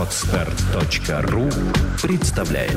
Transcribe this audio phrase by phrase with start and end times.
[0.00, 1.50] Отстар.ру
[2.02, 2.72] представляет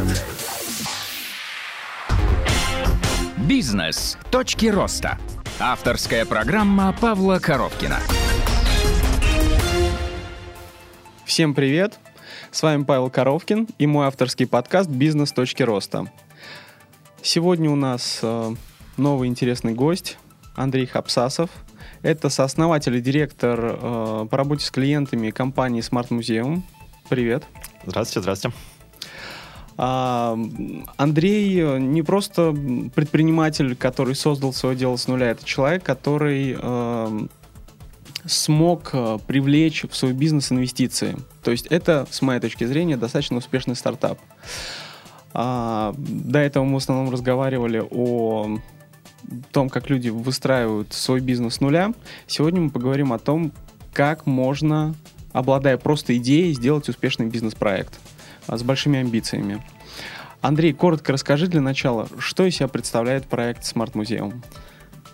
[3.48, 4.18] Бизнес.
[4.30, 5.18] Точки роста.
[5.58, 8.00] Авторская программа Павла Коровкина.
[11.24, 11.98] Всем привет!
[12.52, 15.32] С вами Павел Коровкин и мой авторский подкаст «Бизнес.
[15.32, 16.12] Точки роста».
[17.22, 18.54] Сегодня у нас э,
[18.98, 20.18] новый интересный гость
[20.56, 21.50] Андрей Хапсасов.
[22.02, 26.64] Это сооснователь и директор э, по работе с клиентами компании Smart Museum.
[27.10, 27.44] Привет.
[27.86, 28.58] Здравствуйте, здравствуйте.
[29.78, 30.38] А,
[30.98, 32.56] Андрей не просто
[32.96, 37.28] предприниматель, который создал свое дело с нуля, это человек, который э,
[38.26, 38.92] смог
[39.28, 41.18] привлечь в свой бизнес инвестиции.
[41.44, 44.20] То есть это, с моей точки зрения, достаточно успешный стартап.
[45.34, 48.60] А, до этого мы в основном разговаривали о
[49.52, 51.94] том, как люди выстраивают свой бизнес с нуля.
[52.28, 53.52] Сегодня мы поговорим о том,
[53.94, 54.96] как можно,
[55.34, 58.00] обладая просто идеей, сделать успешный бизнес-проект
[58.48, 59.64] а, с большими амбициями.
[60.42, 64.42] Андрей, коротко расскажи для начала, что из себя представляет проект Smart Museum?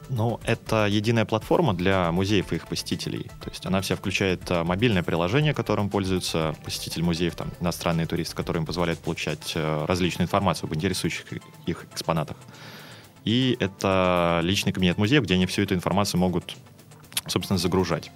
[0.10, 3.30] Ну, это единая платформа для музеев и их посетителей.
[3.42, 8.36] То есть она вся включает а, мобильное приложение, которым пользуются посетители музеев, там, иностранные туристы,
[8.36, 11.26] которые им позволяют получать а, различную информацию об интересующих
[11.68, 12.38] их экспонатах.
[13.24, 16.56] И это личный кабинет музея, где они всю эту информацию могут,
[17.28, 18.12] собственно, загружать.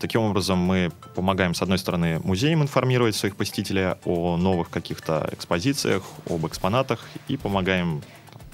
[0.00, 6.02] Таким образом, мы помогаем, с одной стороны, музеям информировать своих посетителей о новых каких-то экспозициях,
[6.28, 8.02] об экспонатах, и помогаем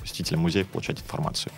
[0.01, 1.53] посетителям музеев получать информацию.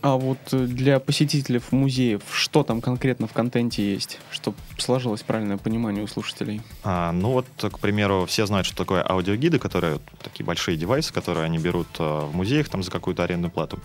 [0.00, 5.56] А вот э, для посетителей музеев, что там конкретно в контенте есть, чтобы сложилось правильное
[5.56, 6.62] понимание у слушателей?
[6.84, 11.44] А, ну вот, к примеру, все знают, что такое аудиогиды, которые такие большие девайсы, которые
[11.44, 13.80] они берут э, в музеях там за какую-то арендную плату.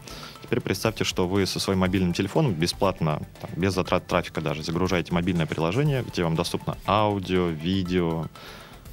[0.53, 5.11] Теперь представьте, что вы со своим мобильным телефоном бесплатно, там, без затрат трафика даже, загружаете
[5.11, 8.27] мобильное приложение, где вам доступно аудио, видео,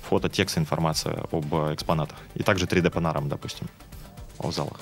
[0.09, 2.17] фото, текст, информация об экспонатах.
[2.35, 3.67] И также 3D-панорам, допустим,
[4.39, 4.81] о залах.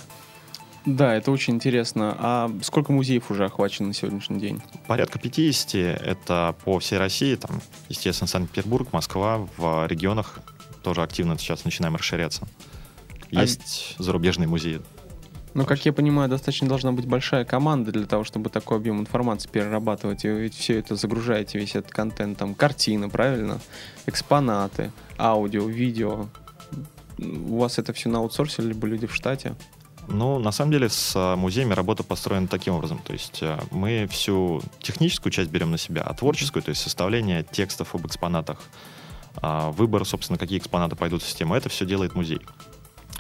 [0.87, 2.15] Да, это очень интересно.
[2.17, 4.63] А сколько музеев уже охвачено на сегодняшний день?
[4.87, 5.75] Порядка 50.
[5.75, 7.35] Это по всей России.
[7.35, 9.49] Там, естественно, Санкт-Петербург, Москва.
[9.57, 10.39] В регионах
[10.85, 12.47] тоже активно сейчас начинаем расширяться.
[13.33, 14.03] А Есть а...
[14.05, 14.81] зарубежные музеи.
[15.59, 19.49] Ну, как я понимаю, достаточно должна быть большая команда для того, чтобы такой объем информации
[19.49, 20.25] перерабатывать.
[20.25, 23.59] И вы ведь все это загружаете, весь этот контент, там, картины, правильно?
[24.07, 26.29] Экспонаты, аудио, видео.
[27.19, 29.57] У вас это все на аутсорсе, либо люди в штате?
[30.07, 33.01] Ну, на самом деле, с а, музеями работа построена таким образом.
[33.05, 37.43] То есть а, мы всю техническую часть берем на себя, а творческую, то есть составление
[37.43, 38.61] текстов об экспонатах,
[39.43, 42.43] а, выбор, собственно, какие экспонаты пойдут в систему, это все делает музей.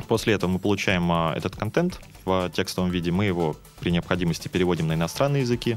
[0.06, 4.94] После этого мы получаем этот контент в текстовом виде, мы его при необходимости переводим на
[4.94, 5.76] иностранные языки,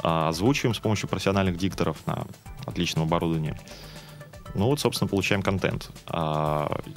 [0.00, 2.26] озвучиваем с помощью профессиональных дикторов на
[2.66, 3.56] отличном оборудовании.
[4.54, 5.90] Ну вот, собственно, получаем контент.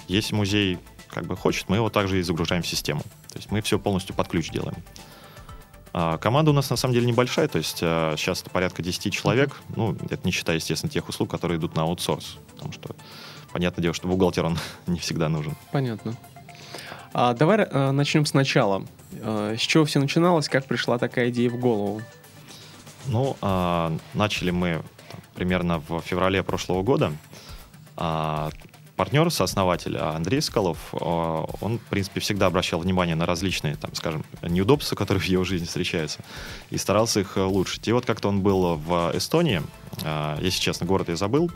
[0.07, 0.79] Если музей
[1.09, 3.01] как бы хочет, мы его также и загружаем в систему.
[3.29, 4.77] То есть мы все полностью под ключ делаем.
[5.93, 9.11] А команда у нас на самом деле небольшая, то есть а, сейчас это порядка 10
[9.11, 12.95] человек, ну, это не считая, естественно, тех услуг, которые идут на аутсорс, потому что,
[13.51, 15.55] понятное дело, что бухгалтер, он не всегда нужен.
[15.71, 16.15] Понятно.
[17.13, 18.85] А, давай а, начнем сначала.
[19.21, 22.01] А, с чего все начиналось, как пришла такая идея в голову?
[23.07, 27.13] Ну, а, начали мы там, примерно в феврале прошлого года.
[27.95, 28.49] А,
[28.95, 34.25] партнер, сооснователь Андрей Скалов, а, он, в принципе, всегда обращал внимание на различные, там, скажем,
[34.41, 36.19] неудобства, которые в его жизни встречаются,
[36.69, 37.87] и старался их улучшить.
[37.87, 39.61] И вот как-то он был в Эстонии,
[40.03, 41.49] а, если честно, город я забыл,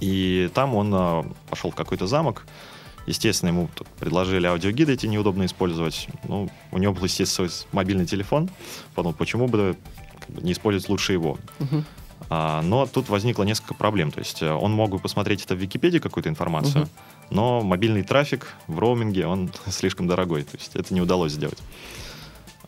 [0.00, 2.44] и там он пошел в какой-то замок,
[3.06, 6.08] Естественно, ему предложили аудиогиды эти неудобно использовать.
[6.24, 8.50] Ну, у него был, естественно, свой мобильный телефон.
[8.94, 9.76] Подумал, почему бы
[10.28, 11.38] не использовать лучше его.
[11.60, 11.84] Uh-huh.
[12.28, 14.10] А, но тут возникло несколько проблем.
[14.10, 16.90] То есть э, он мог бы посмотреть это в Википедии, какую-то информацию, угу.
[17.30, 20.42] но мобильный трафик в роуминге, он слишком дорогой.
[20.42, 21.58] То есть это не удалось сделать.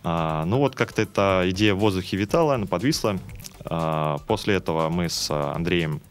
[0.04, 3.19] А, ну вот как-то эта идея в воздухе витала, она подвисла.
[3.65, 6.08] А, после этого мы с Андреем а,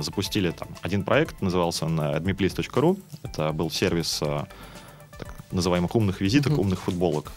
[0.00, 3.00] запустили там один проект, назывался он admiplease.ru.
[3.22, 7.32] Это был сервис так называемых умных визиток, uh умных футболок.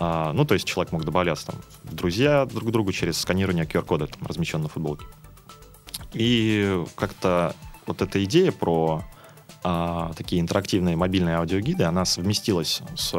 [0.00, 3.64] А, ну, то есть человек мог добавляться там, в друзья друг к другу через сканирование
[3.64, 5.04] QR-кода, там, размещенного на футболке.
[6.12, 9.02] И как-то вот эта идея про
[9.64, 13.12] а, такие интерактивные мобильные аудиогиды, она совместилась с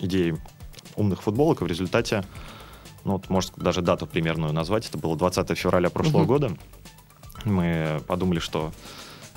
[0.00, 0.34] идеей
[0.96, 2.24] умных футболок, и в результате,
[3.04, 6.26] ну, вот, может, даже дату примерную назвать, это было 20 февраля прошлого uh-huh.
[6.26, 6.56] года.
[7.44, 8.72] Мы подумали, что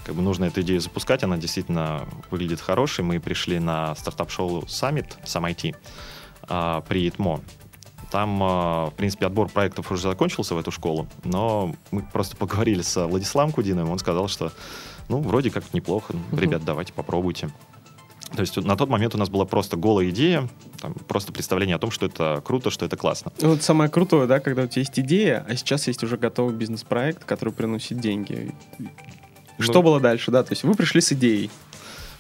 [0.06, 3.04] как бы нужно эту идею запускать, она действительно выглядит хорошей.
[3.04, 5.76] Мы пришли на стартап-шоу Summit, Сам IT,
[6.44, 7.42] а, при ИТМО.
[8.10, 13.06] Там, в принципе, отбор проектов уже закончился в эту школу, но мы просто поговорили с
[13.06, 14.54] Владиславом Кудиновым, он сказал, что,
[15.10, 17.50] ну, вроде как неплохо, ребят, давайте попробуйте.
[18.36, 21.80] То есть на тот момент у нас была просто голая идея, там, просто представление о
[21.80, 23.32] том, что это круто, что это классно.
[23.40, 27.24] Вот самое крутое, да, когда у тебя есть идея, а сейчас есть уже готовый бизнес-проект,
[27.24, 28.54] который приносит деньги.
[29.60, 30.44] Что ну, было дальше, да?
[30.44, 31.50] То есть вы пришли с идеей.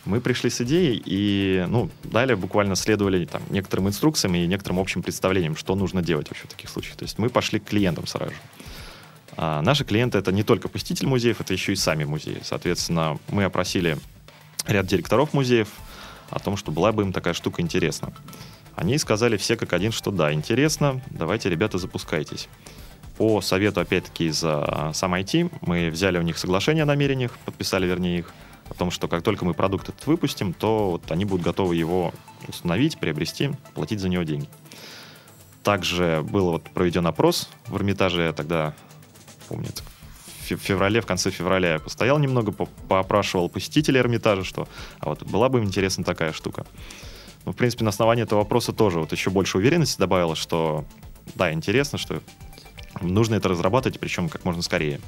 [0.05, 5.03] Мы пришли с идеей и, ну, далее буквально следовали там некоторым инструкциям и некоторым общим
[5.03, 6.95] представлениям, что нужно делать вообще в таких случаях.
[6.95, 8.37] То есть мы пошли к клиентам сразу же.
[9.35, 12.39] А наши клиенты это не только посетитель музеев, это еще и сами музеи.
[12.41, 13.97] Соответственно, мы опросили
[14.65, 15.67] ряд директоров музеев,
[16.29, 18.13] о том, что была бы им такая штука интересна.
[18.75, 22.47] Они сказали все как один, что да, интересно, давайте, ребята, запускайтесь.
[23.17, 27.87] По совету, опять-таки, из а, сам IT, мы взяли у них соглашение о намерениях, подписали,
[27.87, 28.33] вернее, их,
[28.69, 32.13] о том, что как только мы продукт этот выпустим, то вот они будут готовы его
[32.47, 34.47] установить, приобрести, платить за него деньги.
[35.63, 38.75] Также был вот проведен опрос в Эрмитаже, я тогда,
[39.49, 39.96] помню, в
[40.55, 44.67] феврале, в конце февраля я постоял немного, по поопрашивал посетителей Эрмитажа, что
[44.99, 46.65] а вот была бы им интересна такая штука.
[47.45, 50.85] Ну, в принципе, на основании этого вопроса тоже вот еще больше уверенности добавило, что
[51.35, 52.21] да, интересно, что
[53.01, 54.99] нужно это разрабатывать, причем как можно скорее.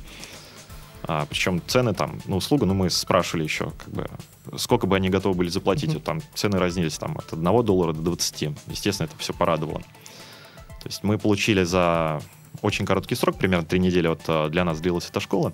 [1.03, 4.09] А, причем цены там, ну, услуга, ну, мы спрашивали еще, как бы,
[4.57, 5.91] сколько бы они готовы были заплатить.
[5.91, 5.93] Mm-hmm.
[5.93, 8.55] Вот там цены разнились там от 1 доллара до 20.
[8.67, 9.79] Естественно, это все порадовало.
[9.79, 12.21] То есть мы получили за
[12.61, 15.53] очень короткий срок, примерно три недели вот э, для нас длилась эта школа.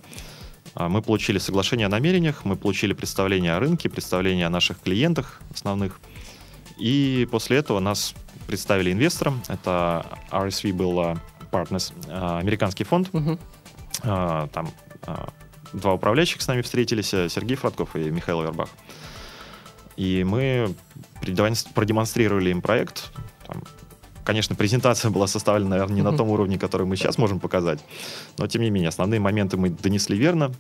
[0.74, 5.42] А, мы получили соглашение о намерениях, мы получили представление о рынке, представление о наших клиентах
[5.54, 6.00] основных.
[6.78, 8.14] И после этого нас
[8.48, 9.42] представили инвесторам.
[9.48, 11.16] Это RSV был э,
[11.52, 13.10] Partners, э, американский фонд.
[13.14, 13.40] Угу.
[14.02, 14.70] Там
[15.72, 18.70] два управляющих с нами встретились, Сергей Фратков и Михаил Вербах.
[19.96, 20.76] И мы
[21.74, 23.12] продемонстрировали им проект,
[23.48, 23.64] там,
[24.26, 27.80] Конечно, презентация была составлена, наверное, не на том уровне, который мы сейчас можем показать,
[28.40, 30.52] но тем не менее, основные моменты мы донесли верно,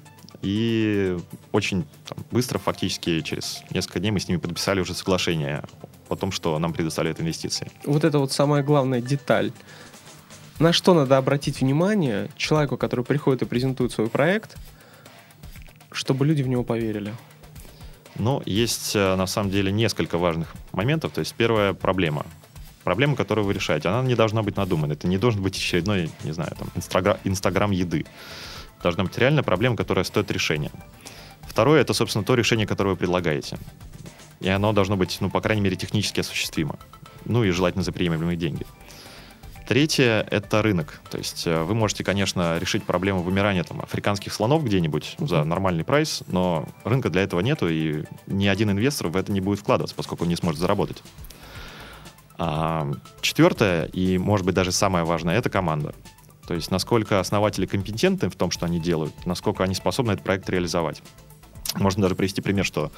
[0.43, 1.17] и
[1.51, 5.63] очень там, быстро, фактически через несколько дней мы с ними подписали уже соглашение
[6.09, 7.71] о том, что нам предоставляют инвестиции.
[7.85, 9.51] Вот это вот самая главная деталь.
[10.59, 14.57] На что надо обратить внимание человеку, который приходит и презентует свой проект,
[15.91, 17.15] чтобы люди в него поверили?
[18.19, 21.13] Ну, есть э, на самом деле несколько важных моментов.
[21.13, 22.27] То есть первая проблема
[22.85, 24.95] проблема, которую вы решаете, она не должна быть надуманной.
[24.95, 28.05] Это не должен быть очередной, не знаю, там, инстаграм, инстаграм еды.
[28.81, 30.71] Должна быть реальная проблема, которая стоит решения.
[31.41, 33.57] Второе, это, собственно, то решение, которое вы предлагаете.
[34.39, 36.77] И оно должно быть, ну, по крайней мере, технически осуществимо.
[37.25, 38.65] Ну и желательно за приемлемые деньги.
[39.67, 41.01] Третье— это рынок.
[41.09, 45.83] То есть э, вы можете, конечно, решить проблему вымирания там, африканских слонов где-нибудь за нормальный
[45.83, 49.95] прайс, но рынка для этого нету, и ни один инвестор в это не будет вкладываться,
[49.95, 51.01] поскольку он не сможет заработать.
[52.37, 52.91] А,
[53.21, 55.93] четвертое, и, может быть, даже самое важное, это команда.
[56.47, 60.49] То есть, насколько основатели компетентны в том, что они делают, насколько они способны этот проект
[60.49, 61.01] реализовать.
[61.75, 62.91] Можно даже привести пример, что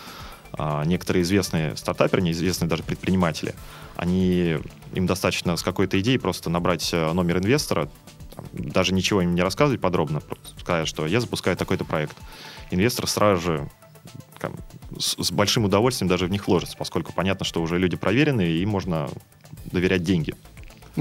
[0.54, 3.54] а, некоторые известные стартаперы, неизвестные даже предприниматели,
[3.96, 4.58] они,
[4.94, 7.90] им достаточно с какой-то идеей просто набрать э, номер инвестора,
[8.36, 10.22] там, даже ничего им не рассказывать подробно,
[10.60, 12.16] сказать, что я запускаю такой-то проект.
[12.70, 13.70] Инвестор сразу же
[14.98, 18.66] с, с большим удовольствием даже в них вложится, поскольку понятно, что уже люди проверенные, и
[18.66, 19.10] можно
[19.72, 20.34] доверять деньги.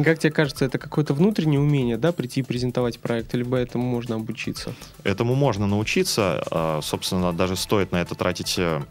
[0.04, 4.16] Как тебе кажется, это какое-то внутреннее умение, да, прийти и презентовать проект, либо этому можно
[4.16, 4.74] обучиться?
[5.04, 6.42] Этому можно научиться.
[6.50, 8.82] А, собственно, даже стоит на это тратить э,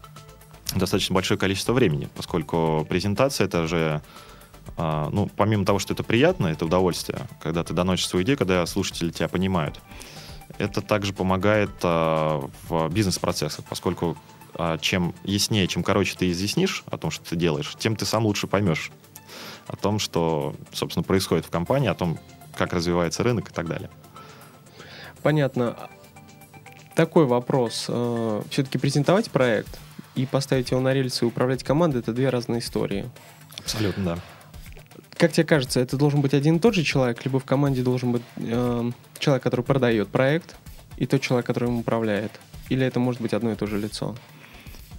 [0.74, 4.02] достаточно большое количество времени, поскольку презентация это же
[4.76, 8.66] а, ну, помимо того, что это приятно, это удовольствие, когда ты доносишь свою идею, когда
[8.66, 9.80] слушатели тебя понимают,
[10.58, 14.16] это также помогает а, в бизнес-процессах, поскольку
[14.80, 18.46] чем яснее, чем короче ты изъяснишь о том, что ты делаешь, тем ты сам лучше
[18.46, 18.90] поймешь
[19.66, 22.18] о том, что, собственно, происходит в компании, о том,
[22.54, 23.90] как развивается рынок и так далее.
[25.22, 25.76] Понятно.
[26.94, 27.86] Такой вопрос.
[27.88, 29.78] Э, Все-таки презентовать проект
[30.14, 33.10] и поставить его на рельсы и управлять командой— это две разные истории.
[33.58, 34.18] Абсолютно, да.
[35.10, 38.12] Как тебе кажется, это должен быть один и тот же человек, либо в команде должен
[38.12, 40.56] быть э, человек, который продает проект,
[40.96, 42.32] и тот человек, который им управляет?
[42.68, 44.14] Или это может быть одно и то же лицо?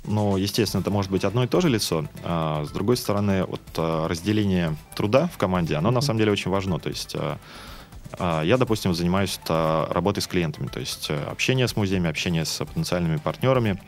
[0.07, 2.05] Ну, естественно, это может быть одно и то же лицо.
[2.23, 5.93] А, с другой стороны, вот а, разделение труда в команде, оно mm-hmm.
[5.93, 6.79] на самом деле очень важно.
[6.79, 7.37] То есть а,
[8.13, 12.63] а, я, допустим, занимаюсь работой с клиентами, то есть а, общение с музеями, общение с
[12.65, 13.81] потенциальными партнерами,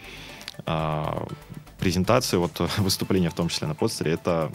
[1.79, 4.51] презентации, вот выступления в том числе на постере, это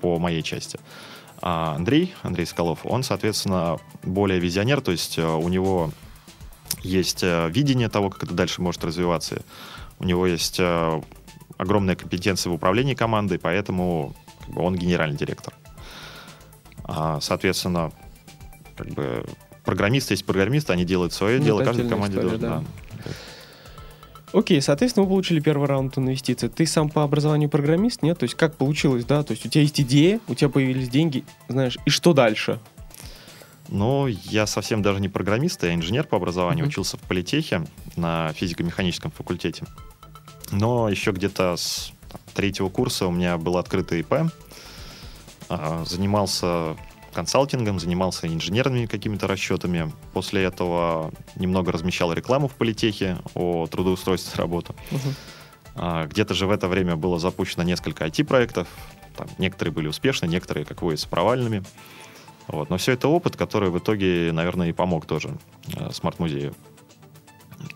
[0.00, 0.78] по моей части.
[1.40, 5.92] А Андрей, Андрей Скалов, он, соответственно, более визионер, то есть а, у него
[6.82, 9.42] есть а, видение того, как это дальше может развиваться.
[9.98, 11.02] У него есть э,
[11.56, 14.14] огромная компетенция в управлении командой, поэтому
[14.46, 15.54] как бы, он генеральный директор.
[16.84, 17.92] А, соответственно,
[18.76, 19.24] как бы
[19.64, 22.64] программисты есть программисты, они делают свое Ну, дело, отдельная команде история, должен, да.
[23.04, 23.10] да.
[24.32, 26.48] Окей, соответственно, вы получили первый раунд инвестиций.
[26.48, 28.18] Ты сам по образованию программист, нет?
[28.18, 29.22] То есть как получилось, да?
[29.22, 32.58] То есть у тебя есть идея, у тебя появились деньги, знаешь, и что дальше?
[33.68, 36.70] Но я совсем даже не программист, я инженер по образованию, Мгм.
[36.70, 39.64] учился в политехе на физико-механическом факультете.
[40.50, 44.32] Но еще где-то с там, третьего курса у меня был открытый ИП.
[45.50, 46.76] А, Занимался
[47.12, 49.92] консалтингом, занимался инженерными какими-то расчетами.
[50.12, 54.74] После этого немного размещал рекламу в политехе о трудоустройстве на работу.
[55.74, 58.68] А, Где-то же в это время было запущено несколько IT-проектов.
[59.16, 61.62] Там некоторые были успешны, некоторые, как водится, провальными.
[62.48, 62.70] Вот.
[62.70, 65.36] Но все это опыт, который в итоге, наверное, и помог тоже
[65.74, 66.54] э, смарт-музею.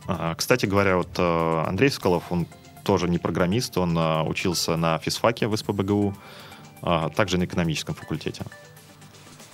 [0.07, 2.47] А, Кстати говоря, вот э, Андрей Соколов, он
[2.85, 6.14] тоже не программист, он э, учился на физфаке в СПБГУ,
[6.83, 8.45] а также на экономическом факультете.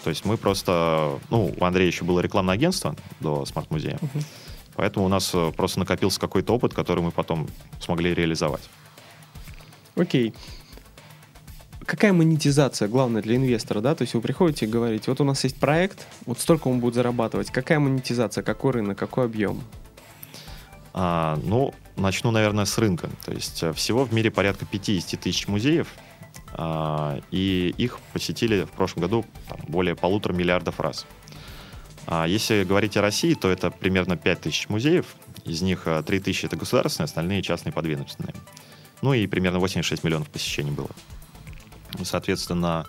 [0.04, 1.18] То есть мы просто...
[1.30, 4.24] Ну, у Андрея еще было рекламное агентство до смарт-музея, Мгм.
[4.76, 7.48] поэтому у нас просто накопился какой-то опыт, который мы потом
[7.80, 8.62] смогли реализовать.
[9.96, 10.32] Окей.
[11.88, 13.94] Какая монетизация главная для инвестора, да?
[13.94, 16.92] То есть вы приходите и говорите, вот у нас есть проект, вот столько он будет
[16.92, 17.50] зарабатывать.
[17.50, 19.62] Какая монетизация, какой рынок, какой объем?
[20.92, 23.08] А, ну, начну, наверное, с рынка.
[23.24, 25.88] То есть э, всего в мире порядка 50 тысяч музеев,
[26.52, 31.06] а, и их посетили в прошлом году там, более полутора миллиардов раз.
[32.06, 35.06] А если говорить о России, то это примерно 5 тысяч музеев,
[35.46, 38.34] из них 3 тысячи это государственные, остальные частные подведомственные.
[39.00, 40.90] Ну и примерно 86 миллионов посещений было.
[41.98, 42.86] И, Соответственно,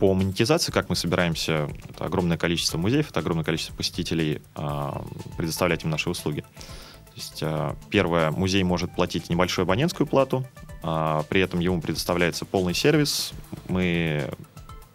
[0.00, 5.04] по монетизации, как мы собираемся, это огромное количество музеев, это огромное количество посетителей, а,
[5.36, 6.40] предоставлять им наши услуги.
[6.40, 10.46] То есть, а, первое, музей может платить небольшую абонентскую плату,
[10.82, 13.32] а, при этом ему предоставляется полный сервис,
[13.68, 14.30] мы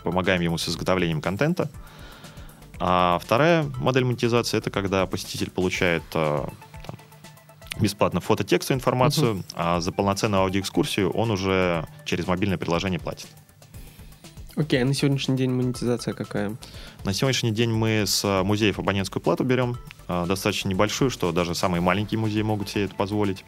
[0.03, 1.69] помогаем ему с изготовлением контента.
[2.79, 6.03] А вторая модель монетизации это когда посетитель получает
[7.79, 13.27] бесплатно фото-текстовую информацию, а за полноценную аудиоэкскурсию он уже через мобильное приложение платит.
[14.55, 16.55] Окей, а на сегодняшний день монетизация какая?
[17.03, 19.77] На сегодняшний день мы с музеев абонентскую плату берем,
[20.07, 23.43] а, достаточно небольшую, что даже самые маленькие музеи могут себе это позволить.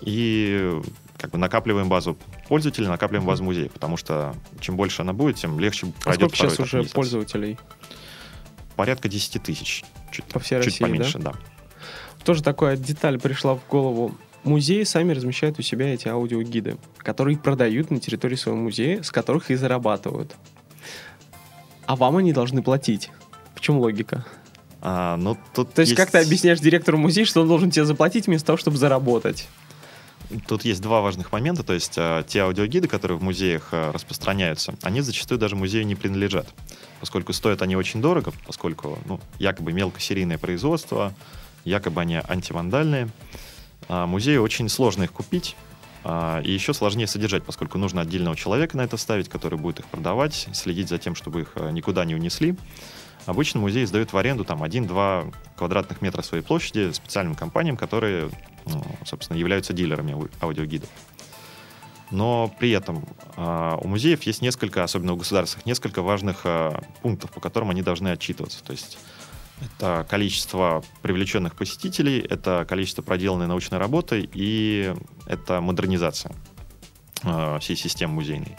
[0.00, 0.80] И
[1.18, 2.16] как бы накапливаем базу
[2.48, 6.36] пользователей, накапливаем базу музеев, потому что чем больше она будет, тем легче А пройдет сколько
[6.36, 7.58] сейчас уже пользователей?
[8.76, 9.84] Порядка 10 тысяч.
[10.12, 11.32] Чуть, По всей чуть России, поменьше, да?
[12.24, 14.14] Тоже такая деталь пришла в голову.
[14.44, 19.50] Музеи сами размещают у себя эти аудиогиды, которые продают на территории своего музея, с которых
[19.50, 20.34] и зарабатывают.
[21.86, 23.10] А вам они должны платить.
[23.54, 24.24] В чем логика?
[24.80, 28.26] А, ну, тут То есть, как ты объясняешь директору музея, что он должен тебе заплатить
[28.26, 29.48] вместо того, чтобы заработать?
[30.46, 31.62] Тут есть два важных момента.
[31.62, 35.94] То есть э, те аудиогиды, которые в музеях э, распространяются, они зачастую даже музею не
[35.94, 36.48] принадлежат,
[37.00, 41.14] поскольку стоят они очень дорого, поскольку ну, якобы мелкосерийное производство,
[41.64, 43.08] якобы они антивандальные.
[43.88, 45.56] А музею очень сложно их купить,
[46.04, 49.86] а, и еще сложнее содержать, поскольку нужно отдельного человека на это ставить, который будет их
[49.86, 52.56] продавать, следить за тем, чтобы их э, никуда не унесли.
[53.26, 58.30] Обычно музей сдают в аренду там 1-2 квадратных метра своей площади специальным компаниям, которые,
[58.66, 60.90] ну, собственно, являются дилерами ау- аудиогидов.
[62.10, 63.06] Но при этом
[63.36, 67.80] а, у музеев есть несколько, особенно у государственных, несколько важных а, пунктов, по которым они
[67.80, 68.62] должны отчитываться.
[68.62, 68.98] То есть
[69.60, 74.94] это количество привлеченных посетителей, это количество проделанной научной работы и
[75.26, 76.32] это модернизация
[77.22, 78.56] а, всей системы музейной.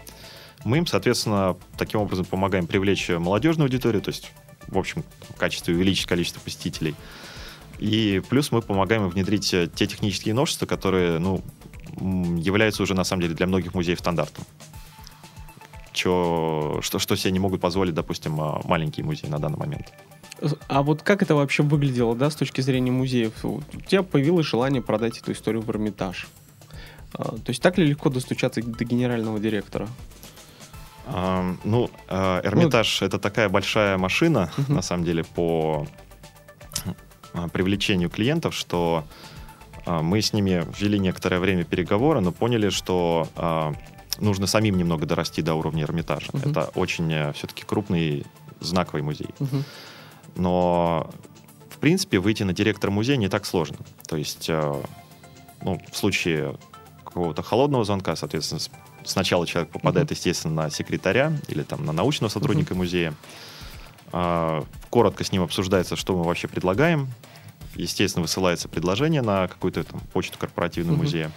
[0.64, 4.32] Мы им, соответственно, таким образом помогаем привлечь молодежную аудиторию, то есть,
[4.68, 6.96] в общем, в качестве увеличить количество посетителей.
[7.78, 11.44] И плюс мы помогаем им внедрить э, те технические новшества, которые, ну,
[12.00, 14.44] являются уже, на самом деле, для многих музеев стандартом.
[15.92, 19.94] Чё, что, что себе не могут позволить, допустим, а, маленькие музеи на данный момент.
[20.68, 23.34] А вот как это вообще выглядело, да, с точки зрения музеев?
[23.44, 26.28] У тебя появилось желание продать эту историю в Эрмитаж.
[27.14, 29.88] А, То есть так ли легко достучаться до генерального директора?
[31.08, 34.76] А, ну, э, Эрмитаж это такая большая машина, Мгм.
[34.76, 35.88] на самом деле, по
[37.34, 39.06] а, привлечению клиентов, что
[39.86, 43.28] а, мы с ними ввели некоторое время переговоры, но поняли, что
[44.20, 46.30] нужно самим немного дорасти до уровня Эрмитажа.
[46.34, 46.52] Мгм.
[46.52, 48.26] Это очень все-таки крупный
[48.62, 49.30] знаковый музей.
[49.40, 49.64] Мгм.
[50.36, 51.10] Но,
[51.70, 53.78] в принципе, выйти на директора музея не так сложно.
[54.08, 54.84] То есть, э,
[55.62, 56.58] ну, в случае
[57.04, 58.62] какого-то холодного звонка, соответственно,
[59.06, 63.14] сначала человек попадает, естественно, на секретаря или там на научного сотрудника музея.
[64.12, 67.08] А, Коротко с ним обсуждается, что мы вообще предлагаем.
[67.76, 71.04] Естественно, высылается предложение на какую-то там почту корпоративного Мгм.
[71.04, 71.32] музея.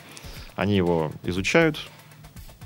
[0.55, 1.78] Они его изучают,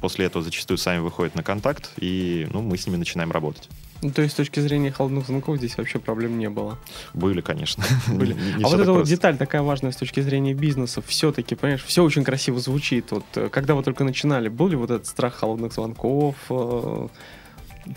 [0.01, 3.69] после этого зачастую сами выходят на контакт, и ну, мы с ними начинаем работать.
[4.03, 6.77] Ну, то есть с точки зрения холодных звонков здесь вообще проблем не было.
[7.15, 7.85] Были, конечно.
[8.13, 8.37] Были.
[8.63, 11.01] А вот эта вот деталь такая важная с точки зрения бизнеса.
[11.07, 13.13] Все-таки, понимаешь, все очень красиво звучит.
[13.13, 16.35] Вот, э, когда вы только начинали, был ли вот этот страх холодных звонков?
[16.51, 17.07] Э,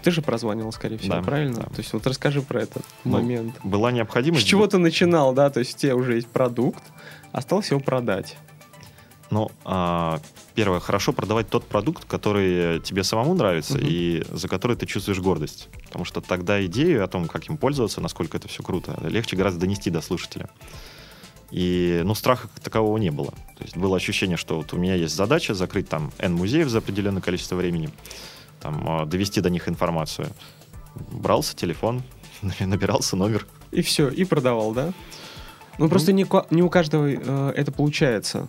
[0.03, 1.57] Ты же прозванивал, скорее всего, Да, правильно?
[1.57, 1.63] да.
[1.63, 3.53] То есть вот расскажи про этот Ну, момент.
[3.63, 4.45] Была С необходимость...
[4.47, 5.50] чего ты начинал, да?
[5.50, 6.83] То есть у тебя уже есть продукт,
[7.31, 8.38] осталось его продать.
[9.32, 10.20] Ну, а,
[10.53, 13.88] первое, хорошо продавать тот продукт, который тебе самому нравится Мгм.
[13.88, 15.70] и за который ты чувствуешь гордость.
[15.86, 19.62] Потому что тогда идею о том, как им пользоваться, насколько это все круто, легче гораздо
[19.62, 20.50] донести до слушателя.
[21.51, 23.32] И, ну, страха как такового не было.
[23.58, 26.79] То есть было ощущение, что вот у меня есть задача закрыть там N музеев за
[26.79, 27.89] определенное количество времени,
[28.60, 30.27] там, а, довести до них информацию.
[31.12, 32.03] Брался телефон,
[32.60, 33.48] набирался номер.
[33.72, 34.94] И все, и продавал, да?
[35.77, 38.48] Ну, просто не, не у каждого э, это получается.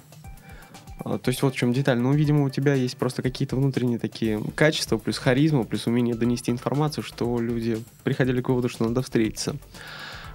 [1.07, 1.99] А, То есть вот в чем деталь.
[1.99, 6.51] Ну, видимо, у тебя есть просто какие-то внутренние такие качества, плюс харизма, плюс умение донести
[6.51, 9.57] информацию, что люди приходили к выводу, что надо встретиться.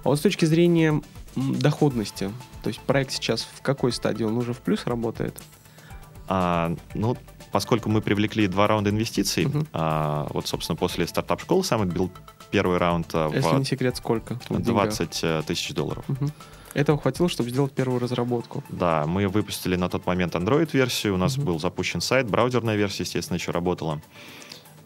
[0.02, 1.02] А вот с точки зрения
[1.36, 2.30] доходности,
[2.62, 4.24] то есть проект сейчас в какой стадии?
[4.24, 5.36] Он уже в плюс работает?
[6.28, 7.16] А, ну,
[7.52, 9.66] поскольку мы привлекли два раунда инвестиций, Мгм.
[9.72, 12.10] а, вот, собственно, после стартап-школы Summit был
[12.50, 14.38] первый раунд а, Если не в секрет, сколько?
[14.48, 14.84] в деньгах?
[14.84, 16.04] 20 э, тысяч долларов.
[16.08, 16.32] Мгм.
[16.74, 18.64] Этого хватило, чтобы сделать первую разработку.
[18.70, 21.46] Да, мы выпустили на тот момент Android-версию, у нас Мгм.
[21.46, 24.00] был запущен сайт, браузерная версия, естественно, еще работала.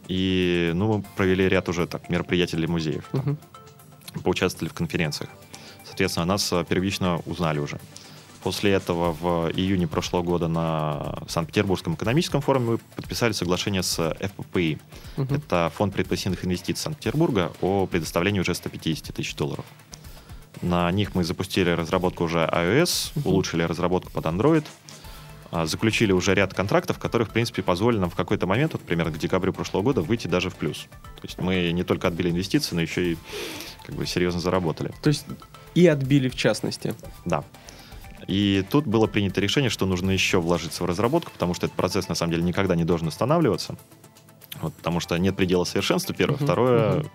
[0.09, 3.39] И, ну, мы провели ряд уже так мероприятий для музеев, там,
[4.23, 5.31] поучаствовали в конференциях.
[5.85, 7.79] Соответственно, нас э, первично узнали уже.
[8.43, 14.79] После этого в июне прошлого года на Санкт-Петербургском экономическом форуме мы подписали соглашение с FPPI.
[15.17, 15.35] Мгм.
[15.35, 19.65] Это фонд предпосильных инвестиций Санкт-Петербурга о предоставлении уже 150 тысяч долларов.
[20.63, 23.27] На них мы запустили разработку уже iOS, Мгм.
[23.31, 24.65] улучшили разработку под Android,
[25.51, 29.13] а, заключили уже ряд контрактов, которые, в принципе, позволили нам в какой-то момент, вот примерно
[29.13, 30.87] к декабрю прошлого года, выйти даже в плюс.
[31.21, 33.19] То есть мы не только отбили инвестиции, но еще и
[33.85, 34.93] как бы серьезно заработали.
[35.03, 35.27] То есть
[35.75, 36.95] и отбили в частности.
[37.25, 37.45] Да.
[38.27, 42.09] И тут было принято решение, что нужно еще вложиться в разработку, потому что этот процесс
[42.09, 43.77] на самом деле никогда не должен останавливаться.
[44.63, 46.37] Вот, потому что нет предела совершенства, первое.
[46.39, 47.11] Мгм, Второе, мгм.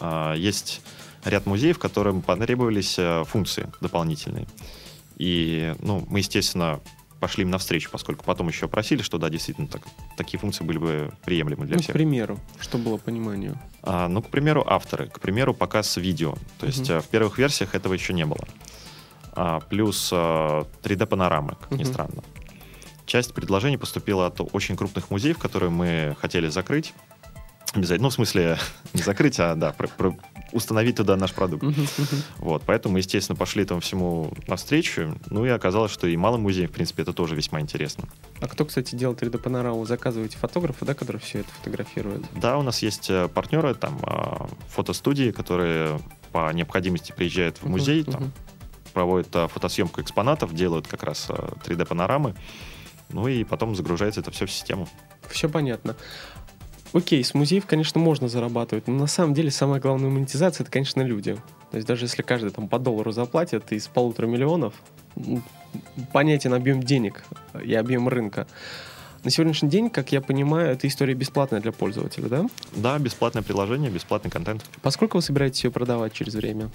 [0.00, 0.80] а, есть
[1.24, 4.46] ряд музеев, которым потребовались а, функции дополнительные.
[5.16, 6.80] И, ну, мы, естественно,
[7.20, 9.82] пошли им навстречу, поскольку потом еще просили, что да, действительно, так,
[10.16, 11.92] такие функции были бы приемлемы для ну, к всех.
[11.92, 13.58] примеру, что было пониманию.
[13.82, 15.08] А, ну, к примеру, авторы.
[15.08, 16.36] К примеру, показ видео.
[16.58, 16.98] То есть Мгм.
[16.98, 18.46] э, в первых версиях этого еще не было.
[19.32, 20.16] А, плюс э,
[20.82, 21.92] 3D-панорамы, как ни Мгм.
[21.92, 22.22] странно.
[23.06, 26.92] Часть предложений поступила от очень крупных музеев, которые мы хотели закрыть.
[27.74, 28.04] Обязательно.
[28.06, 28.58] Ну, в смысле,
[28.94, 30.16] не закрыть, а да, про- про-
[30.52, 31.64] установить туда наш продукт.
[32.38, 35.18] Вот, поэтому естественно, пошли этому всему навстречу.
[35.28, 38.04] Ну и оказалось, что и малым музеям, в принципе, это тоже весьма интересно.
[38.40, 39.84] А кто, кстати, делает 3D-панораму?
[39.86, 42.24] Заказываете фотографа, да, который все это фотографирует?
[42.34, 46.00] Да, у нас есть э, партнеры, там, э, фотостудии, которые
[46.32, 48.32] по необходимости приезжают в музей, там,
[48.94, 51.34] проводят э, фотосъемку экспонатов, делают как раз э,
[51.66, 52.34] 3D-панорамы,
[53.10, 54.88] ну и потом загружается это все в систему.
[55.28, 55.94] Все понятно.
[56.92, 61.02] Окей, с музеев, конечно, можно зарабатывать, но на самом деле самая главная монетизация это, конечно,
[61.02, 61.36] люди.
[61.70, 64.74] То есть даже если каждый там по доллару заплатит из полутора миллионов,
[66.12, 67.24] понятен объем денег
[67.62, 68.46] и объем рынка.
[69.24, 72.46] На сегодняшний день, как я понимаю, эта история бесплатная для пользователя, да?
[72.74, 74.64] Да, бесплатное приложение, бесплатный контент.
[74.80, 76.70] Поскольку вы собираетесь ее продавать через время?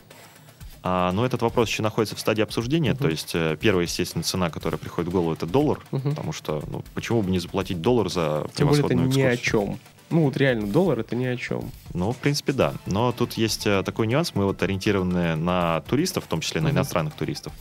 [0.83, 2.91] А, но этот вопрос еще находится в стадии обсуждения.
[2.91, 2.99] Мгм.
[3.01, 5.79] То есть э, первая, естественно, цена, которая приходит в голову, это доллар.
[5.91, 6.09] Мгм.
[6.09, 9.33] Потому что, ну, почему бы не заплатить доллар за Тем более это превосходную ни о
[9.33, 9.67] экскурсию?
[9.67, 9.79] чем.
[10.13, 11.71] Ну вот реально, доллар это ни о чем.
[11.95, 12.75] Ну, в принципе, да.
[12.85, 14.35] Но тут есть э, такой нюанс.
[14.35, 16.75] Мы вот ориентированы на туристов, в том числе на Мгм.
[16.77, 17.51] иностранных туристов.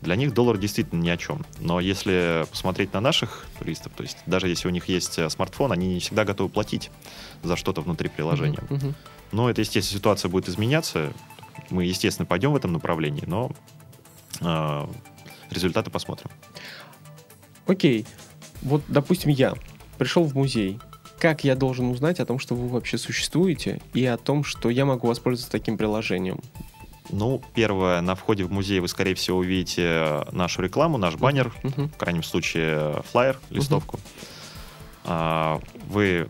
[0.00, 1.44] Для них доллар действительно ни о чем.
[1.60, 5.70] Но если посмотреть на наших туристов, то есть даже если у них есть э, смартфон,
[5.70, 6.90] они не всегда готовы платить
[7.42, 8.60] за что-то внутри приложения.
[8.70, 8.94] Мгм, мгм.
[9.32, 11.12] Но это, естественно, ситуация будет изменяться.
[11.68, 13.50] Мы, естественно, пойдем в этом направлении, но
[14.40, 14.86] э,
[15.50, 16.30] результаты посмотрим.
[17.66, 18.06] Окей,
[18.62, 19.52] вот, допустим, я
[19.98, 20.78] пришел в музей.
[21.18, 24.84] Как я должен узнать о том, что вы вообще существуете, и о том, что я
[24.84, 26.40] могу воспользоваться таким приложением?
[27.10, 31.88] Ну, первое, на входе в музей вы, скорее всего, увидите нашу рекламу, наш баннер, Мгм.
[31.88, 33.98] в крайнем случае флаер, листовку.
[35.04, 36.28] А, Вы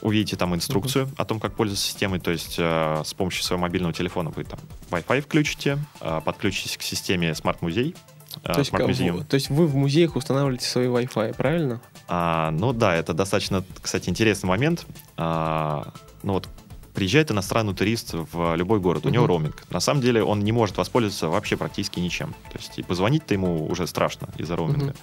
[0.00, 3.92] увидите там инструкцию о том, как пользоваться системой, то есть э, с помощью своего мобильного
[3.92, 7.96] телефона вы там Wi-Fi включите, э, подключитесь к системе Smart Музей,
[8.44, 11.80] э, То есть, то есть вы в музеях устанавливаете свои Wi-Fi, правильно?
[12.08, 14.86] А, ну да, это достаточно, кстати, интересный момент.
[15.16, 15.92] А,
[16.22, 16.48] ну вот
[16.94, 19.28] приезжает иностранный турист в любой город, у него Мгм.
[19.28, 19.62] роуминг.
[19.70, 22.32] На самом деле он не может воспользоваться вообще практически ничем.
[22.50, 24.86] То есть и позвонить-то ему уже страшно из-за роуминга.
[24.86, 24.94] Мгм.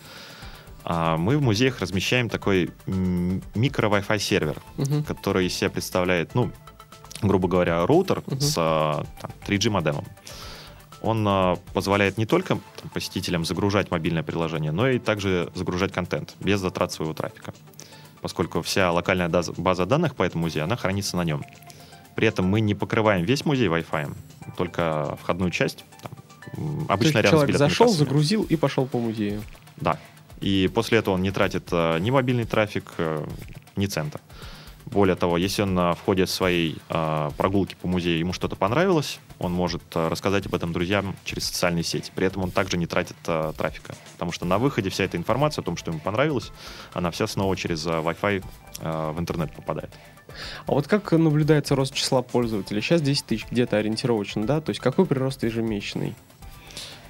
[0.83, 5.03] А мы в музеях размещаем такой микро Wi-Fi сервер, Мгм.
[5.03, 6.51] который из себя представляет, ну,
[7.21, 8.39] грубо говоря, роутер Мгм.
[8.41, 10.05] с а, там, 3G модемом.
[11.05, 16.35] Он а, позволяет не только там, посетителям загружать мобильное приложение, но и также загружать контент
[16.39, 17.53] без затрат своего трафика,
[18.21, 21.45] поскольку вся локальная база данных по этому музею, она хранится на нем.
[22.15, 24.15] При этом мы не покрываем весь музей Wi-Fi,
[24.57, 25.85] только входную часть.
[26.01, 26.11] Там,
[26.89, 28.05] обычно рядом с человек билетными зашел, кассами.
[28.05, 29.43] загрузил и пошел по музею.
[29.77, 29.99] Да.
[30.41, 33.25] И после этого он не тратит э, ни мобильный трафик, э,
[33.75, 34.19] ни цента.
[34.85, 39.51] Более того, если он на входе своей э, прогулки по музею ему что-то понравилось, он
[39.51, 42.11] может э, рассказать об этом друзьям через социальные сети.
[42.13, 43.95] При этом он также не тратит э, трафика.
[44.13, 46.51] Потому что на выходе вся эта информация о том, что ему понравилось,
[46.93, 48.43] она вся снова через э, Wi-Fi
[48.79, 49.91] э, в интернет попадает.
[50.67, 52.81] А вот как наблюдается рост числа пользователей?
[52.81, 54.61] Сейчас 10 тысяч где-то ориентировочно, да?
[54.61, 56.15] То есть какой прирост ежемесячный?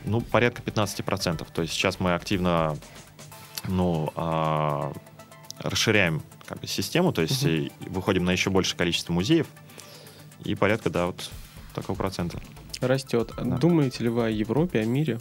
[0.05, 1.45] Ну, порядка 15%.
[1.53, 2.77] То есть сейчас мы активно
[3.67, 4.93] ну, а,
[5.59, 9.47] расширяем как бы, систему, то есть и выходим на еще большее количество музеев,
[10.43, 11.29] и порядка, да, вот
[11.73, 12.39] такого процента.
[12.81, 13.31] Растет.
[13.37, 13.57] Да.
[13.57, 15.19] Думаете ли вы о Европе, о мире?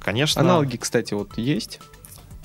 [0.00, 1.80] Конечно, Аналоги, кстати, вот есть.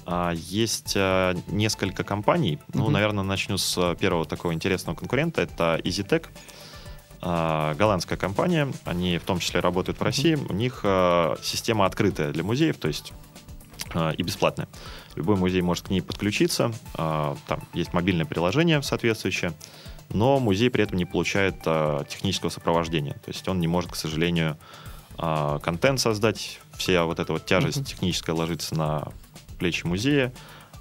[0.05, 2.57] а, есть а, несколько компаний.
[2.73, 2.93] Ну, Мгм.
[2.93, 5.41] наверное, начну с а, первого такого интересного конкурента.
[5.41, 6.27] Это EasyTech.
[7.21, 8.71] А, голландская компания.
[8.85, 10.35] Они в том числе работают в России.
[10.35, 13.13] У них а, система открытая для музеев, то есть
[14.17, 14.67] и бесплатная.
[15.15, 16.71] Любой музей может к ней подключиться.
[16.95, 19.53] а, Там есть мобильное приложение соответствующее.
[20.11, 23.13] Но музей при этом не получает а, технического сопровождения.
[23.13, 24.57] То есть он не может, к сожалению,
[25.17, 26.59] а, контент создать.
[26.77, 27.85] Вся вот эта вот тяжесть Мгм.
[27.85, 29.07] техническая ложится на
[29.59, 30.31] плечи музея.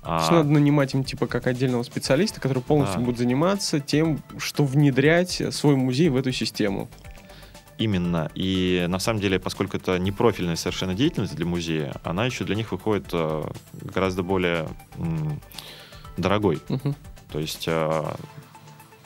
[0.03, 3.05] А, надо нанимать им типа как отдельного специалиста, который полностью Да.
[3.05, 6.88] будет заниматься тем, что внедрять свой музей в эту систему.
[7.79, 8.31] Именно.
[8.35, 12.57] И на самом деле, поскольку это не профильная совершенно деятельность для музея, она еще для
[12.57, 14.69] них выходит э, гораздо более
[16.17, 16.61] дорогой.
[16.69, 16.95] Мгм.
[17.31, 18.05] То есть э,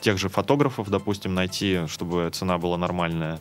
[0.01, 3.41] тех же фотографов, допустим, найти, чтобы цена была нормальная,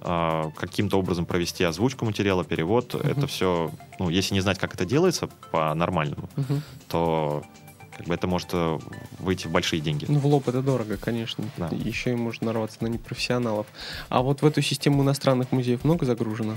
[0.00, 3.06] э, каким-то образом провести озвучку материала, перевод, Мгм.
[3.08, 6.62] это все, ну, если не знать, как это делается по-нормальному, Мгм.
[6.88, 7.44] то
[7.96, 8.78] как бы это может э,
[9.18, 10.04] выйти в большие деньги.
[10.08, 11.44] Ну, в лоб это дорого, конечно.
[11.56, 11.68] Да.
[11.72, 13.66] Еще и можно нарваться на непрофессионалов.
[14.08, 16.56] А вот в эту систему иностранных музеев много загружено?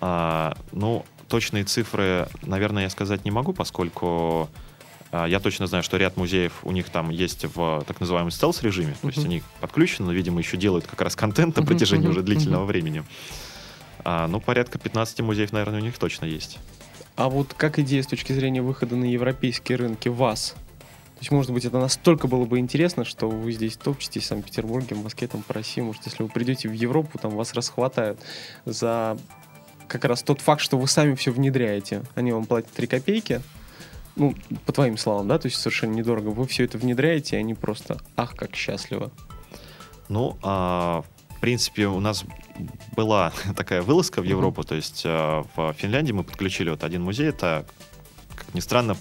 [0.00, 4.50] А, ну, точные цифры, наверное, я сказать не могу, поскольку
[5.12, 8.96] а, я точно знаю, что ряд музеев у них там есть в так называемом стелс-режиме,
[9.00, 12.22] то есть они подключены, но, видимо, еще делают как раз контент на протяжении мгм, уже
[12.22, 12.68] длительного мгм.
[12.68, 13.04] времени.
[14.04, 16.58] А, ну, порядка 15 музеев, наверное, у них точно есть.
[17.16, 20.54] А вот как идея с точки зрения выхода на европейские рынки вас?
[21.14, 24.96] То есть, может быть, это настолько было бы интересно, что вы здесь топчетесь в Санкт-Петербурге,
[24.96, 25.80] в Москве, там, по России.
[25.80, 28.18] Может, если вы придете в Европу, там вас расхватают
[28.64, 29.16] за
[29.86, 32.02] как раз тот факт, что вы сами все внедряете.
[32.16, 33.40] Они вам платят 3 копейки,
[34.16, 34.34] ну,
[34.66, 36.28] по твоим словам, да, то есть совершенно недорого.
[36.28, 39.12] Вы все это внедряете, и они просто, ах, как счастливо.
[40.08, 41.04] Ну, а,
[41.44, 42.24] принципе, у нас
[42.96, 44.24] была такая вылазка в.
[44.24, 47.66] Европу, то есть а, в Финляндии мы подключили вот один музей, это,
[48.34, 48.96] как ни странно,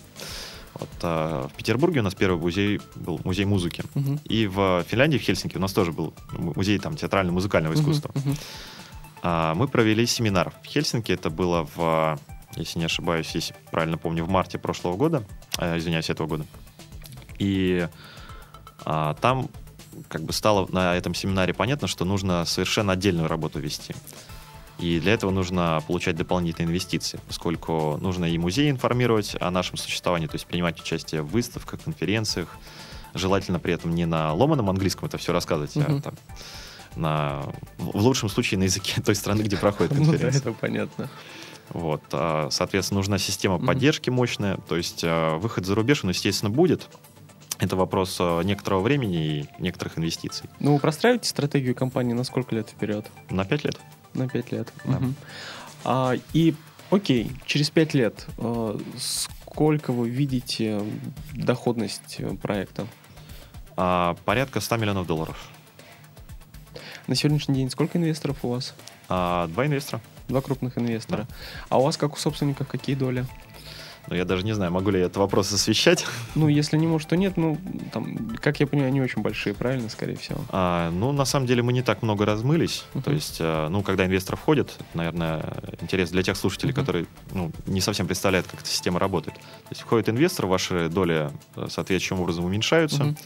[0.73, 3.85] вот, а, в Петербурге у нас первый музей был музей музыки.
[3.93, 4.19] Мгм.
[4.25, 8.13] И в Финляндии, в Хельсинки, у нас тоже был музей там театрально-музыкального искусства.
[9.21, 11.13] А, Мы провели семинар в Хельсинки.
[11.13, 12.19] Это было в,
[12.57, 15.23] если не ошибаюсь, если правильно помню, в марте прошлого года,
[15.59, 16.45] э, извиняюсь, этого года.
[17.39, 17.87] И
[18.83, 19.49] а, там
[20.09, 23.95] как бы стало на этом семинаре понятно, что нужно совершенно отдельную работу вести.
[24.79, 30.27] И для этого нужно получать дополнительные инвестиции, поскольку нужно и музей информировать о нашем существовании,
[30.27, 32.47] то есть принимать участие в выставках, конференциях,
[33.13, 35.97] желательно при этом не на ломаном английском это все рассказывать, Мгм.
[35.97, 36.13] а там
[36.95, 37.43] на,
[37.77, 40.39] в лучшем случае на языке той страны, где проходит Ну да, конференция.
[40.41, 41.09] это понятно.
[41.69, 46.49] Вот, а, соответственно, нужна система поддержки мощная, то есть а, выход за рубеж, он, естественно,
[46.49, 46.89] будет.
[47.63, 50.49] Это вопрос а, некоторого времени и некоторых инвестиций.
[50.59, 53.05] Ну, вы простраиваете стратегию компании на сколько лет вперед?
[53.29, 53.79] На 5 лет.
[54.13, 54.73] На 5 лет.
[54.83, 54.91] Да.
[54.91, 55.15] Мгм.
[55.85, 56.55] А, и,
[56.89, 60.81] окей, через 5 лет э, сколько вы видите
[61.33, 62.85] доходность э, проекта?
[63.77, 65.49] А, порядка 100 миллионов долларов.
[67.07, 68.75] На сегодняшний день сколько инвесторов у вас?
[69.07, 70.01] А, два инвестора.
[70.27, 71.27] Два крупных инвестора.
[71.69, 73.25] А у вас, как у собственников, какие доли?
[74.07, 76.05] Но я даже не знаю, могу ли я этот вопрос освещать.
[76.35, 77.37] Ну, если не может, то нет.
[77.37, 77.57] Ну,
[77.93, 80.41] там, как я понимаю, они очень большие, правильно, скорее всего?
[80.49, 82.85] А, ну, на самом деле, мы не так много размылись.
[82.93, 83.03] Мгм.
[83.03, 86.81] То есть, а, ну, когда инвестор входит, это, наверное, интересно для тех слушателей, Мгм.
[86.81, 89.35] которые ну, не совсем представляют, как эта система работает.
[89.37, 93.05] То есть, входит инвестор, ваши доли э, соответствующим образом уменьшаются.
[93.05, 93.17] Мгм.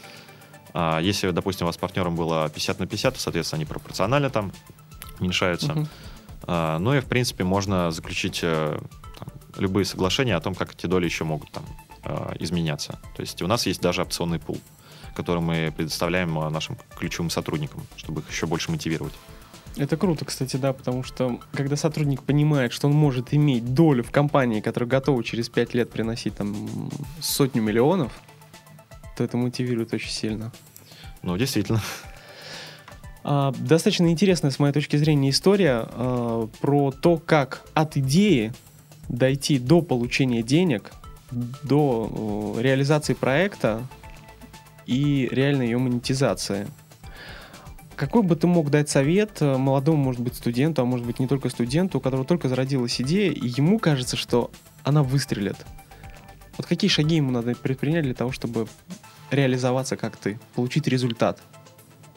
[0.74, 4.52] А если, допустим, у вас партнером было 50 на 50, то, соответственно, они пропорционально там
[5.18, 5.88] уменьшаются.
[6.44, 8.78] А, ну и, в принципе, можно заключить э,
[9.58, 11.64] любые соглашения о том, как эти доли еще могут там
[12.04, 12.98] э, изменяться.
[13.16, 14.58] То есть у нас есть даже опционный пул,
[15.14, 19.14] который мы предоставляем э, нашим ключевым сотрудникам, чтобы их еще больше мотивировать.
[19.76, 24.10] Это круто, кстати, да, потому что когда сотрудник понимает, что он может иметь долю в
[24.10, 26.90] компании, которая готова через 5 лет приносить там
[27.20, 28.12] сотню миллионов,
[29.16, 30.52] то это мотивирует очень сильно.
[31.22, 31.80] Ну, действительно.
[33.24, 38.52] А, достаточно интересная, с моей точки зрения, история а, про то, как от идеи
[39.08, 40.92] дойти до получения денег,
[41.62, 43.82] до реализации проекта
[44.86, 46.66] и реальной ее монетизации.
[47.96, 51.26] Какой бы ты мог дать совет э, молодому, может быть, студенту, а может быть, не
[51.26, 54.52] только студенту, у которого только зародилась идея, и ему кажется, что
[54.84, 55.56] она выстрелит?
[56.56, 58.68] Вот какие шаги ему надо предпринять для того, чтобы
[59.32, 61.40] реализоваться как ты, получить результат?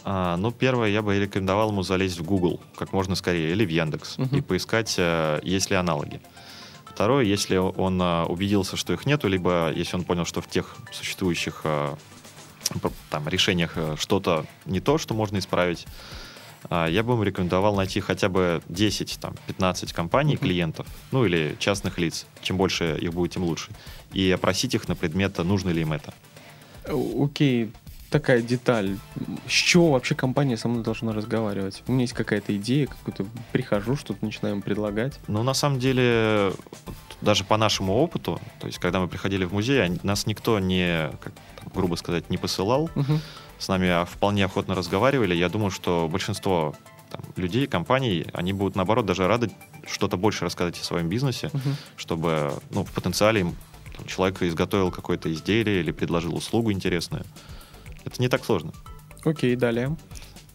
[0.04, 3.70] А, ну, первое, я бы рекомендовал ему залезть в Google как можно скорее, или в
[3.70, 4.38] Яндекс, Мгм.
[4.38, 6.22] и поискать, э, есть ли аналоги.
[6.94, 10.76] Второе, если он э, убедился, что их нету, либо если он понял, что в тех
[10.92, 15.88] существующих п- там, решениях э, что-то не то, что можно исправить,
[16.70, 21.56] а, я бы ему рекомендовал найти хотя бы 10, там, 15 компаний, клиентов, ну или
[21.60, 22.26] частных лиц.
[22.42, 23.72] Чем больше их будет, тем лучше.
[24.14, 26.14] И опросить их на предмет, нужно ли им это.
[26.86, 27.72] Окей,
[28.12, 28.98] такая деталь.
[29.48, 31.82] С чего вообще компания со мной должна разговаривать?
[31.88, 35.20] У меня есть какая-то идея, какой-то прихожу, что-то начинаем предлагать.
[35.28, 36.52] Ну, на самом деле,
[37.22, 41.34] даже по нашему опыту, то есть, когда мы приходили в музей, нас никто не, как,
[41.56, 43.20] там, грубо сказать, не посылал, Мгм.
[43.58, 45.34] с нами а, вполне охотно разговаривали.
[45.34, 46.76] Я думаю, что большинство
[47.10, 49.50] там, людей, компаний, они будут, наоборот, даже рады
[49.90, 51.76] что-то больше рассказать о своем бизнесе, Мгм.
[51.96, 53.54] чтобы, ну, в потенциале
[54.08, 57.24] человек изготовил какое-то изделие или предложил услугу интересную.
[58.06, 58.72] Это не так сложно.
[59.24, 59.96] Окей, далее.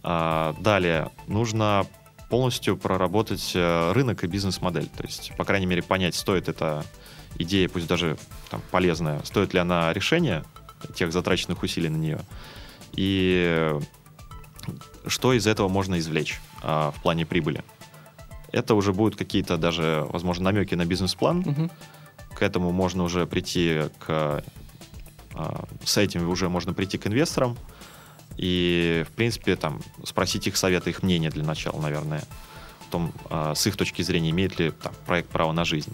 [0.02, 1.86] А, далее, нужно
[2.28, 4.88] полностью проработать э, рынок и бизнес-модель.
[4.88, 6.84] То есть, по крайней мере, понять, стоит эта
[7.38, 8.16] идея, пусть даже
[8.50, 10.44] там, полезная, стоит ли она решения
[10.94, 12.20] тех затраченных усилий на нее,
[12.92, 13.78] и
[15.06, 17.62] что из этого можно извлечь а, в плане прибыли.
[18.52, 21.38] Это уже будут какие-то даже, возможно, намеки на бизнес-план.
[21.38, 21.70] Мгм.
[22.34, 24.42] К этому можно уже прийти к...
[25.36, 27.56] а, С этим уже можно прийти к инвесторам
[28.36, 32.22] и, в принципе, там, спросить их совета, их мнение для начала, наверное.
[32.88, 35.92] В том, а, с их точки зрения, имеет ли там, проект право на жизнь.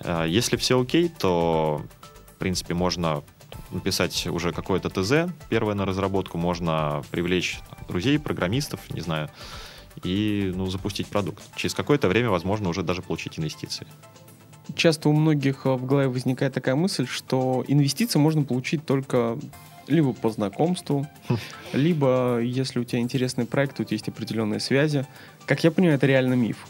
[0.00, 1.82] А, Если все окей, то,
[2.34, 3.22] в принципе, можно
[3.70, 9.30] написать уже какое-то ТЗ, первое на разработку, можно привлечь друзей, программистов, не знаю,
[10.02, 11.42] и ну, запустить продукт.
[11.56, 13.86] Через какое-то время, возможно, уже даже получить инвестиции.
[14.76, 19.38] Часто у многих э, в голове возникает такая мысль, что инвестиции можно получить только
[19.86, 21.06] либо по знакомству,
[21.72, 25.06] либо если у тебя интересный проект, у тебя есть определенные связи.
[25.46, 26.66] Как я понимаю, это реально миф.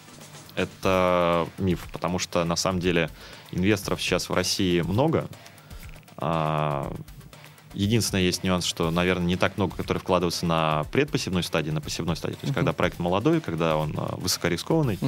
[0.54, 3.10] Это миф, потому что на самом деле
[3.52, 5.28] инвесторов сейчас в России много.
[6.16, 6.92] А,
[7.74, 12.16] Единственное, есть нюанс, что, наверное, не так много, которые вкладываются на предпосевной стадии, на посевной
[12.16, 12.34] стадии.
[12.34, 12.54] То есть, Мгм.
[12.54, 14.98] когда проект молодой, когда он а, высокорискованный,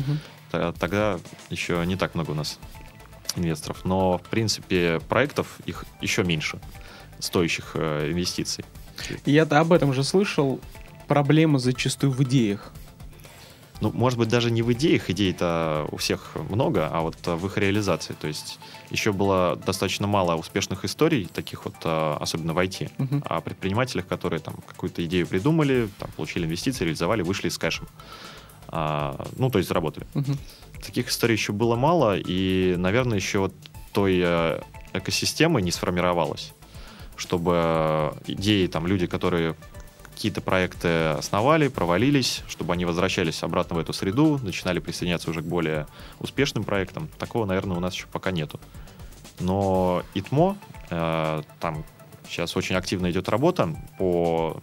[0.52, 2.58] т- тогда еще не так много у нас
[3.38, 3.84] инвесторов.
[3.84, 6.58] Но, в принципе, проектов их еще меньше,
[7.18, 8.64] стоящих э, инвестиций.
[9.24, 10.60] Я-то об этом же слышал.
[11.08, 12.72] Проблема зачастую в идеях.
[13.80, 17.56] Ну, может быть, даже не в идеях, идей-то у всех много, а вот в их
[17.56, 18.12] реализации.
[18.12, 18.58] То есть
[18.90, 23.22] еще было достаточно мало успешных историй, таких вот, а, особенно в IT, Мгм.
[23.24, 27.88] о предпринимателях, которые там какую-то идею придумали, там, получили инвестиции, реализовали, вышли с кэшем.
[28.68, 30.06] А, ну, то есть заработали.
[30.12, 30.36] Мгм.
[30.84, 33.54] Таких историй еще было мало, и, наверное, еще вот
[33.92, 34.60] той э,
[34.92, 36.52] экосистемы не сформировалась,
[37.16, 39.56] чтобы э, идеи, там, люди, которые
[40.14, 40.88] какие-то проекты
[41.18, 45.86] основали, провалились, чтобы они возвращались обратно в эту среду, начинали присоединяться уже к более
[46.18, 47.08] успешным проектам.
[47.18, 48.60] Такого, наверное, у нас еще пока нету.
[49.38, 50.58] Но ИТМО,
[50.90, 51.84] э, там
[52.28, 54.60] сейчас очень активно идет работа по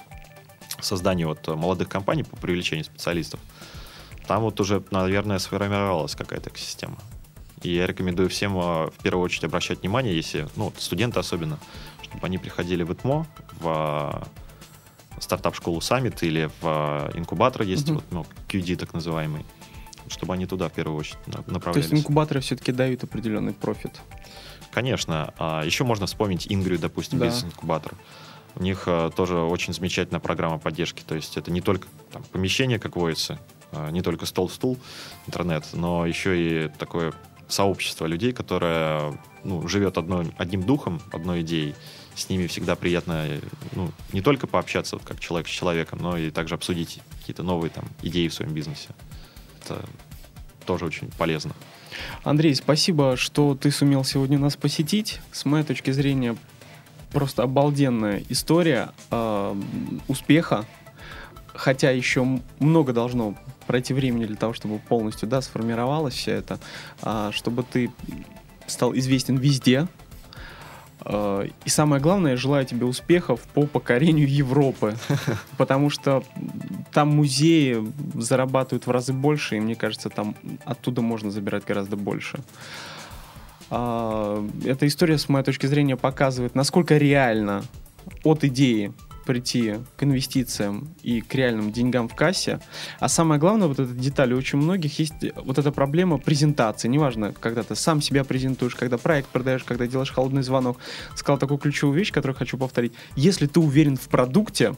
[0.79, 3.39] созданию вот молодых компаний, по привлечению специалистов.
[4.27, 6.97] Там вот уже, наверное, сформировалась какая-то экосистема.
[7.63, 11.57] И я рекомендую всем э, в первую очередь обращать внимание, если, ну, студенты особенно,
[12.03, 13.25] чтобы они приходили в ИТМО,
[13.59, 14.25] в
[15.15, 17.95] э, стартап-школу Summit или в э, инкубатор есть, Мгм.
[17.95, 19.43] вот, ну, QD так называемый,
[20.09, 21.91] чтобы они туда в первую очередь на- То есть направлялись.
[21.93, 23.99] инкубаторы все-таки дают определенный профит.
[24.71, 25.33] Конечно.
[25.39, 27.25] А еще можно вспомнить Ингрию, допустим, Да.
[27.25, 27.93] бизнес-инкубатор.
[28.55, 31.01] У них тоже очень замечательная программа поддержки.
[31.07, 33.39] То есть это не только там, помещение, как водится,
[33.91, 34.77] не только стол-стул,
[35.25, 37.13] интернет, но еще и такое
[37.47, 41.75] сообщество людей, которое ну, живет одной, одним духом, одной идеей.
[42.15, 43.27] С ними всегда приятно
[43.73, 47.69] ну, не только пообщаться вот, как человек с человеком, но и также обсудить какие-то новые
[47.69, 48.89] там, идеи в своем бизнесе.
[49.63, 49.85] Это
[50.65, 51.53] тоже очень полезно.
[52.23, 55.21] Андрей, спасибо, что ты сумел сегодня нас посетить.
[55.31, 56.35] С моей точки зрения,
[57.11, 59.55] просто обалденная история э,
[60.07, 60.65] успеха,
[61.57, 62.25] хотя еще
[62.59, 66.59] много должно пройти времени для того, чтобы полностью да, сформировалось все это,
[67.01, 67.91] э, чтобы ты
[68.67, 69.87] стал известен везде,
[71.09, 74.95] Э, и самое главное, я желаю тебе успехов по покорению Европы,
[75.57, 76.23] потому что
[76.91, 77.77] там музеи
[78.15, 82.39] зарабатывают в разы больше, и мне кажется, там оттуда можно забирать гораздо больше.
[83.69, 87.63] А, эта история, с моей точки зрения, показывает, насколько реально
[88.23, 88.91] от идеи
[89.27, 92.59] прийти к инвестициям и к реальным деньгам в кассе.
[92.99, 96.87] А самое главное, вот эта деталь, у очень многих есть вот эта проблема презентации.
[96.87, 100.77] Неважно, когда ты сам себя презентуешь, когда проект продаешь, когда делаешь холодный звонок.
[101.15, 102.93] Сказал такую ключевую вещь, которую хочу повторить.
[103.17, 104.75] Если ты уверен в продукте,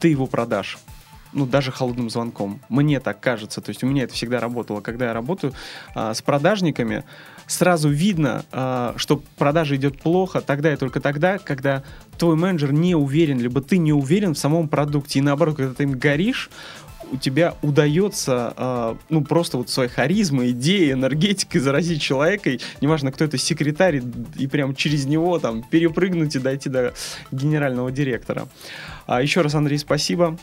[0.00, 0.78] ты его продашь
[1.34, 2.60] ну, даже холодным звонком.
[2.68, 3.60] Мне так кажется.
[3.60, 4.80] То есть у меня это всегда работало.
[4.80, 5.52] Когда я работаю
[5.94, 7.04] а, с продажниками,
[7.46, 11.82] сразу видно, а, что продажа идет плохо тогда и только тогда, когда
[12.18, 15.18] твой менеджер не уверен, либо ты не уверен в самом продукте.
[15.18, 16.50] И наоборот, когда ты им горишь,
[17.12, 23.12] у тебя удается, э, ну, просто вот своей харизмой, идеей, энергетикой заразить человека, и неважно,
[23.12, 24.02] кто это, секретарь,
[24.36, 26.94] и прям через него там перепрыгнуть и дойти до
[27.30, 28.48] генерального директора.
[29.06, 30.38] А еще раз, Андрей, спасибо.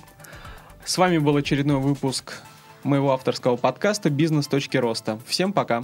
[0.86, 2.42] С вами был очередной выпуск
[2.84, 4.48] моего авторского подкаста «Бизнес.
[4.48, 5.20] Точки роста».
[5.28, 5.84] Всем пока!